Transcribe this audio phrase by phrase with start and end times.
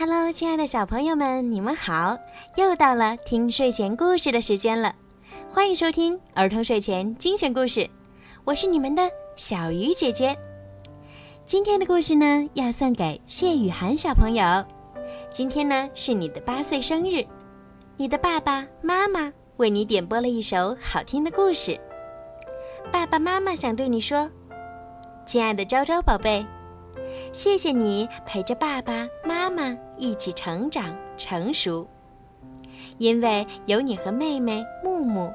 [0.00, 2.16] Hello，亲爱的小朋友们，你们好！
[2.54, 4.94] 又到了听睡前故事的时间了，
[5.52, 7.90] 欢迎收听儿童睡前精选故事，
[8.44, 10.38] 我是你们的小鱼姐姐。
[11.46, 14.64] 今天的故事呢，要送给谢雨涵小朋友。
[15.32, 17.26] 今天呢，是你的八岁生日，
[17.96, 21.76] 你的爸爸妈妈为你点播了一首好听的故事。
[22.92, 24.30] 爸爸妈妈想对你说，
[25.26, 26.46] 亲爱的昭昭宝贝。
[27.32, 31.86] 谢谢你陪着爸爸妈妈一起成长成熟，
[32.98, 35.32] 因为有你和妹妹木木，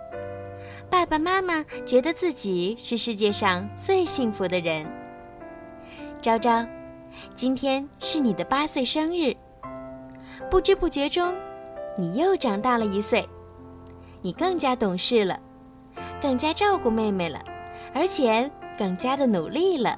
[0.89, 4.85] 爸爸妈妈觉得自己是世界上最幸福的人。
[6.21, 6.65] 昭昭，
[7.35, 9.35] 今天是你的八岁生日，
[10.49, 11.33] 不知不觉中，
[11.97, 13.27] 你又长大了一岁，
[14.21, 15.39] 你更加懂事了，
[16.21, 17.39] 更加照顾妹妹了，
[17.93, 19.97] 而且更加的努力了。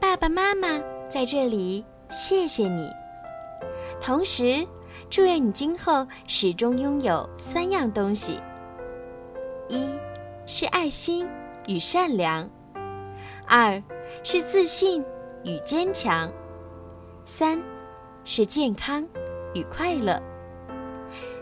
[0.00, 2.88] 爸爸妈妈在这里，谢谢你。
[4.00, 4.64] 同时，
[5.10, 8.40] 祝愿你今后始终拥有三样东西：
[9.68, 9.88] 一
[10.46, 11.26] 是爱心
[11.66, 12.48] 与善良；
[13.46, 13.82] 二
[14.22, 15.04] 是自信
[15.44, 16.28] 与坚强；
[17.24, 17.60] 三
[18.24, 19.04] 是健康
[19.52, 20.22] 与快乐。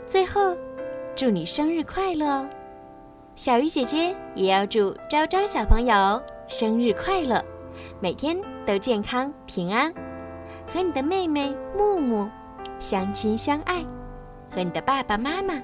[0.06, 0.56] 最后，
[1.14, 2.48] 祝你生日快乐哦！
[3.34, 7.44] 小鱼姐姐也要祝昭昭小朋友生日快乐。
[8.00, 8.36] 每天
[8.66, 9.92] 都健康平安，
[10.66, 12.28] 和你的妹妹木木
[12.80, 13.84] 相亲相爱，
[14.50, 15.54] 和你的爸爸妈妈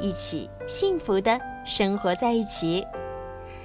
[0.00, 2.86] 一起幸福的生活在一起。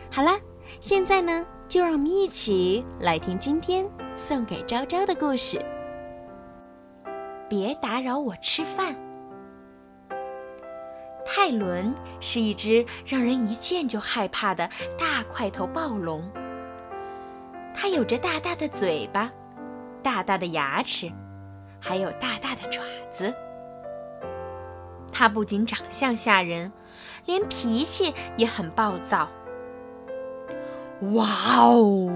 [0.09, 0.31] 好了，
[0.79, 5.63] 现在呢，就让我们一起来听今天送给昭昭的故事。
[7.47, 8.95] 别打扰我吃饭。
[11.23, 16.27] 泰伦是一只让人一见就害怕的大块头暴龙。
[17.81, 19.31] 它有着大大的嘴巴，
[20.03, 21.11] 大大的牙齿，
[21.79, 23.33] 还有大大的爪子。
[25.11, 26.71] 它不仅长相吓人，
[27.25, 29.27] 连脾气也很暴躁。
[31.15, 31.25] 哇
[31.57, 32.07] 哦！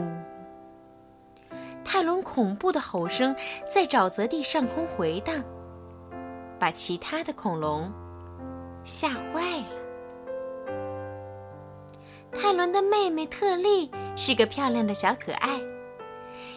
[1.83, 3.35] 泰伦恐怖的吼声
[3.67, 5.43] 在沼泽地上空回荡，
[6.59, 7.91] 把其他的恐龙
[8.83, 9.84] 吓坏了。
[12.39, 13.91] 泰伦的妹妹特利。
[14.17, 15.59] 是个漂亮的小可爱，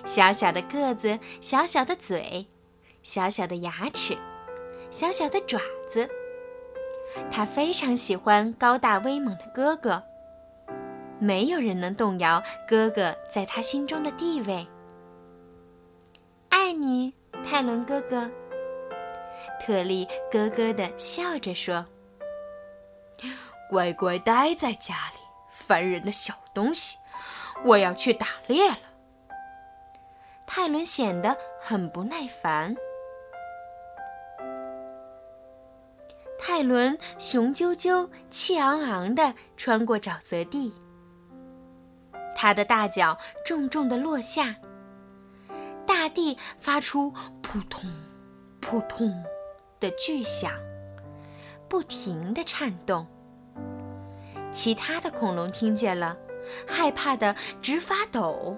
[0.05, 2.47] 小小的个子，小小的嘴，
[3.03, 4.17] 小小的牙齿，
[4.93, 6.09] 小小的爪子。
[7.33, 10.01] 他非常喜欢高大威猛的哥哥，
[11.19, 14.65] 没有人能动摇哥哥在他心中的地位。
[16.51, 17.13] 爱你，
[17.45, 18.31] 泰伦哥哥。
[19.61, 21.85] 特利咯咯地笑着说
[23.69, 25.19] ：“乖乖待在家里，
[25.59, 26.99] 烦人的小东西。”
[27.65, 28.79] 我要去打猎了。
[30.47, 32.77] 泰伦显得很不耐烦。
[36.39, 40.73] 泰伦雄赳赳、气昂昂地穿过沼泽地，
[42.37, 44.55] 他的大脚重重地落下，
[45.85, 47.11] 大地发出
[47.43, 47.93] 扑通、
[48.61, 49.13] 扑通
[49.81, 50.53] 的巨响，
[51.69, 53.05] 不停地颤动。
[54.59, 56.17] 其他的恐龙听见了。
[56.67, 58.57] 害怕的直发抖。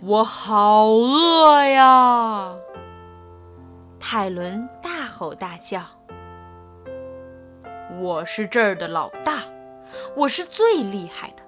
[0.00, 2.54] 我好饿呀！
[3.98, 5.82] 泰伦大吼大叫。
[7.98, 9.42] 我是这儿的老大，
[10.14, 11.42] 我是最厉害的，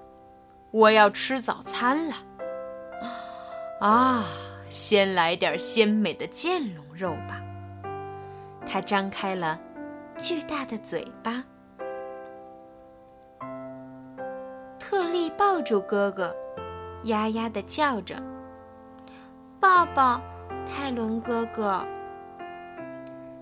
[0.71, 2.15] 我要吃早餐了。
[3.79, 4.25] 啊，
[4.69, 7.41] 先来点鲜美的剑龙肉吧。
[8.67, 9.57] 他张开了
[10.17, 11.45] 巨大的嘴巴。
[15.63, 16.35] 住哥哥，
[17.03, 18.15] 呀呀的叫着
[19.59, 20.21] ：“抱抱，
[20.67, 21.83] 泰伦哥哥。”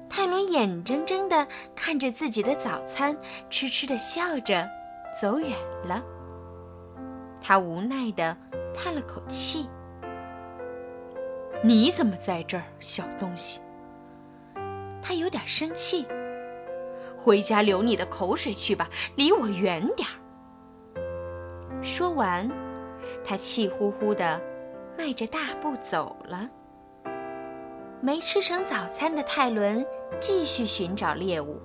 [0.07, 3.17] 泰伦眼睁睁的看着自己的早餐，
[3.49, 4.69] 痴痴的笑着，
[5.19, 5.51] 走远
[5.83, 6.03] 了。
[7.41, 8.37] 他无奈的
[8.75, 9.67] 叹了口气
[11.63, 13.61] ：“你怎么在这儿，小东西？”
[15.01, 16.05] 他有点生气
[17.17, 20.13] ：“回家流你的口水去吧，离我远点儿。”
[21.81, 22.49] 说完，
[23.23, 24.39] 他气呼呼地
[24.97, 26.47] 迈着大步走了。
[27.99, 29.85] 没吃成早餐的泰伦
[30.19, 31.59] 继续寻找猎物，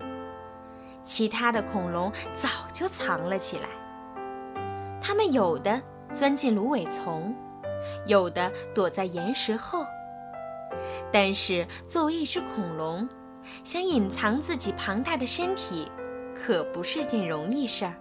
[1.03, 3.69] 其他的恐龙早就藏了起来。
[5.01, 5.81] 它们有的
[6.13, 7.35] 钻进芦苇丛，
[8.07, 9.85] 有的躲在岩石后。
[11.13, 13.09] 但是，作为一只恐龙，
[13.63, 15.91] 想隐藏自己庞大的身体，
[16.35, 17.95] 可不是件容易事儿。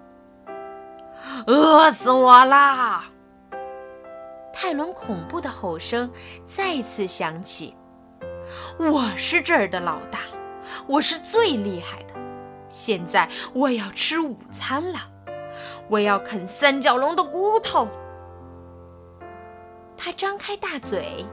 [1.47, 3.05] 饿死我啦！
[4.53, 6.09] 泰伦恐怖的吼声
[6.45, 7.75] 再次响起。
[8.77, 10.19] 我是这儿的老大，
[10.87, 12.13] 我是最厉害的。
[12.69, 14.99] 现在我要吃午餐了，
[15.89, 17.87] 我要啃三角龙的骨头。
[19.97, 21.25] 他张开大嘴，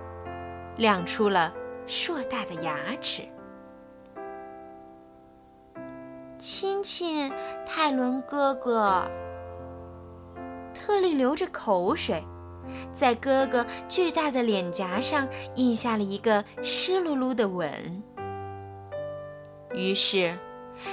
[0.77, 1.53] 亮出了
[1.87, 3.23] 硕大的牙齿。
[6.39, 7.33] 亲亲，
[7.67, 9.07] 泰伦哥哥。
[10.93, 12.23] 特利流着口水，
[12.93, 18.03] 在哥哥巨大的脸颊上印下了一个湿漉漉的吻。
[19.73, 20.37] 于是，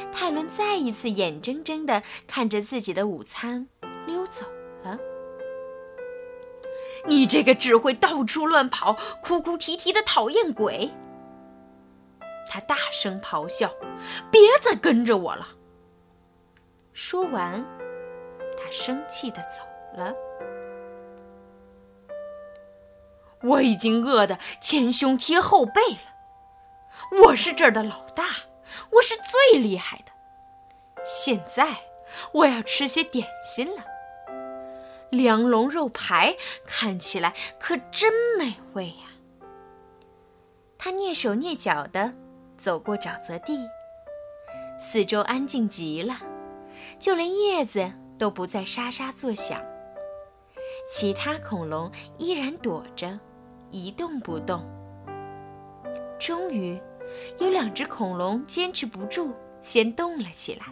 [0.09, 3.67] 泰伦再一次眼睁睁地看着自己的午餐
[4.07, 4.45] 溜走
[4.83, 4.97] 了。
[7.05, 10.89] 你这个只会到处乱跑、哭哭啼啼的讨厌鬼！
[12.49, 13.69] 他大声咆哮
[14.31, 15.45] ：“别再跟着我了！”
[16.93, 17.61] 说完，
[18.57, 19.61] 他生气的走
[19.95, 20.13] 了。
[23.41, 27.23] 我已经饿得前胸贴后背了。
[27.23, 28.25] 我是这儿的老大，
[28.91, 30.11] 我是最厉害的。
[31.05, 31.77] 现在
[32.33, 33.85] 我要吃些点心了。
[35.09, 39.07] 梁龙肉排看起来可真美味呀！
[40.77, 42.13] 他蹑手蹑脚地
[42.57, 43.67] 走过沼泽地，
[44.77, 46.19] 四周安静极了，
[46.99, 49.59] 就连叶子都不再沙沙作响。
[50.89, 53.19] 其他恐龙依然躲着，
[53.69, 54.65] 一动不动。
[56.17, 56.81] 终于，
[57.37, 59.31] 有两只恐龙坚持不住，
[59.61, 60.65] 先动了起来。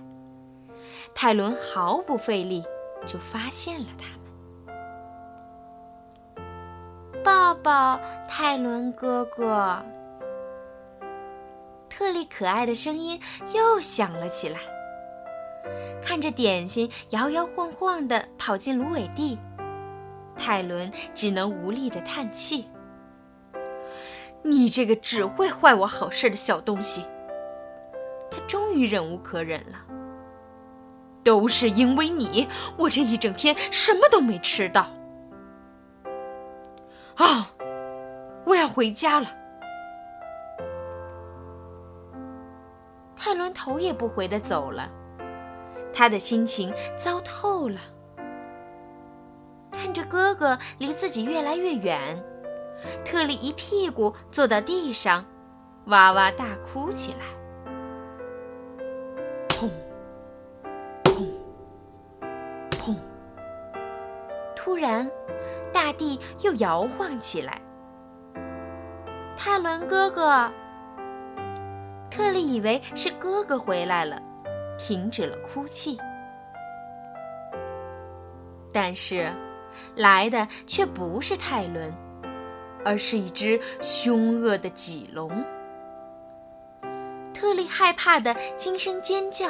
[1.13, 2.63] 泰伦毫不费力
[3.05, 4.07] 就发现了它。
[7.23, 9.85] 抱抱，泰伦哥哥。
[11.87, 13.21] 特利可爱的声音
[13.53, 14.59] 又响了起来。
[16.01, 19.37] 看着点心摇摇晃晃地跑进芦苇地，
[20.37, 22.67] 泰伦只能无力地叹气
[24.43, 27.05] ：“你这个只会坏我好事的小东西！”
[28.29, 29.77] 他终于忍无可忍了。
[31.23, 32.47] 都是因为你，
[32.77, 34.87] 我这一整天什么都没吃到。
[37.15, 37.51] 啊！
[38.45, 39.27] 我要回家了。
[43.13, 44.89] 泰伦头也不回的走了，
[45.91, 47.81] 他的心情糟透了。
[49.77, 52.21] 看着哥哥离自己越来越远，
[53.05, 55.23] 特里一屁股坐到地上，
[55.85, 57.19] 哇哇大哭起来。
[59.47, 59.69] 砰！
[61.03, 61.25] 砰！
[62.71, 62.95] 砰！
[64.55, 65.09] 突然。
[65.73, 67.61] 大地又摇晃起来。
[69.35, 70.51] 泰伦哥哥，
[72.09, 74.19] 特利以为是哥哥回来了，
[74.79, 75.95] 停止了哭泣。
[78.73, 79.31] 但是，
[79.95, 81.93] 来的却不是泰伦，
[82.83, 85.29] 而是一只凶恶的棘龙。
[87.33, 89.47] 特利害怕的惊声尖叫。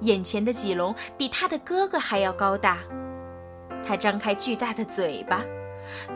[0.00, 2.78] 眼前的棘龙比他的哥哥还要高大。
[3.86, 5.44] 他张开巨大的嘴巴，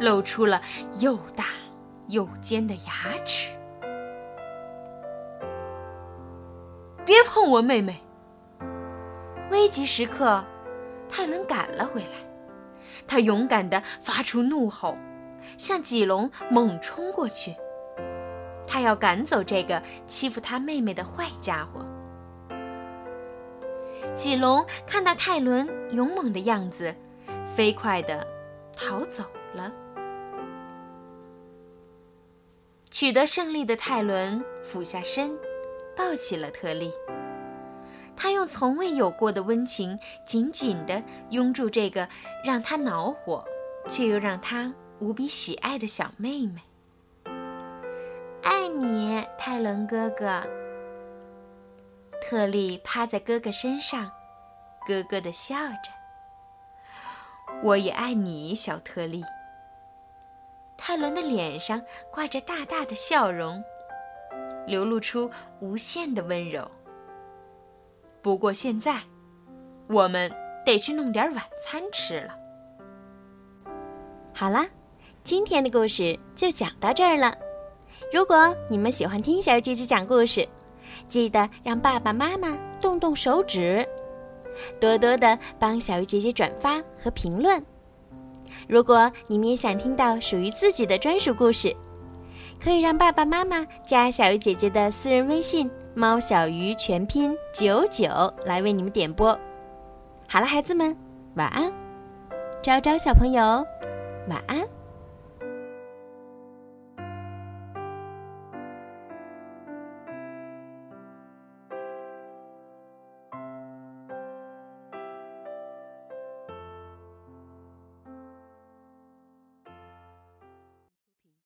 [0.00, 0.60] 露出了
[1.00, 1.46] 又大
[2.08, 3.50] 又尖的牙齿。
[7.04, 8.00] 别碰我妹妹！
[9.50, 10.42] 危急时刻，
[11.08, 12.21] 泰伦赶了回来。
[13.06, 14.96] 他勇敢地发出怒吼，
[15.56, 17.54] 向棘龙猛冲过去。
[18.66, 21.84] 他要赶走这个欺负他妹妹的坏家伙。
[24.14, 26.94] 棘龙看到泰伦勇猛的样子。
[27.54, 28.26] 飞快地
[28.74, 29.70] 逃走了。
[32.90, 35.36] 取得胜利的泰伦俯下身，
[35.94, 36.90] 抱起了特利。
[38.16, 42.08] 他用从未有过的温情紧紧地拥住这个
[42.44, 43.44] 让他恼火，
[43.88, 46.60] 却又让他无比喜爱的小妹妹。
[48.42, 50.42] 爱你，泰伦哥哥。
[52.20, 54.10] 特利趴在哥哥身上，
[54.86, 55.90] 咯咯地笑着。
[57.62, 59.24] 我也爱你，小特利。
[60.76, 63.62] 泰伦的脸上挂着大大的笑容，
[64.66, 66.68] 流露出无限的温柔。
[68.22, 69.00] 不过现在，
[69.88, 70.30] 我们
[70.64, 72.30] 得去弄点晚餐吃了。
[74.32, 74.64] 好啦，
[75.24, 77.34] 今天的故事就讲到这儿了。
[78.12, 80.48] 如果你们喜欢听小鱼姐姐讲故事，
[81.08, 83.84] 记得让爸爸妈妈动动手指。
[84.78, 87.60] 多多的帮小鱼姐姐转发和评论。
[88.68, 91.74] 如果你们也想听到属于自己的专属故事，
[92.62, 98.08] 可以让爸爸妈妈加小鱼姐姐的私人微信“猫小鱼”全拼九九
[98.44, 99.38] 来为你们点播。
[100.28, 100.96] 好了，孩子们，
[101.34, 101.72] 晚安。
[102.62, 103.42] 昭昭小朋友，
[104.28, 104.66] 晚安。